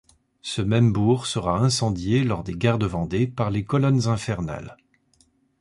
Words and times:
Ce 0.41 0.63
même 0.63 0.91
bourg 0.91 1.27
sera 1.27 1.59
incendié 1.59 2.23
lors 2.23 2.43
des 2.43 2.55
Guerres 2.55 2.79
de 2.79 2.87
Vendée, 2.87 3.27
par 3.27 3.51
les 3.51 3.63
Colonnes 3.65 4.07
infernales. 4.07 4.75